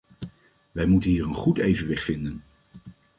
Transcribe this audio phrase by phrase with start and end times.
[0.71, 2.43] Wij moeten hier een goed evenwicht vinden.